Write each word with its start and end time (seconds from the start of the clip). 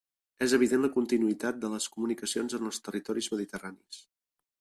És 0.43 0.53
evident 0.57 0.81
la 0.85 0.89
continuïtat 0.95 1.59
de 1.65 1.69
les 1.73 1.87
comunicacions 1.97 2.57
en 2.61 2.71
els 2.71 2.81
territoris 2.89 3.29
mediterranis. 3.35 4.01